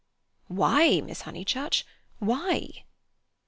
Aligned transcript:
"Why, 0.47 0.99
Miss 1.01 1.21
Honeychurch, 1.21 1.85
why?" 2.17 2.85